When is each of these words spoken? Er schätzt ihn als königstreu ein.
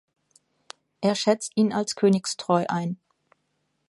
Er 1.01 1.13
schätzt 1.13 1.51
ihn 1.55 1.71
als 1.71 1.95
königstreu 1.95 2.65
ein. 2.67 2.97